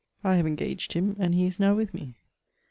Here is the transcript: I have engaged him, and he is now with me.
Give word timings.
I 0.23 0.37
have 0.37 0.47
engaged 0.47 0.93
him, 0.93 1.15
and 1.19 1.35
he 1.35 1.45
is 1.45 1.59
now 1.59 1.75
with 1.75 1.93
me. 1.93 2.15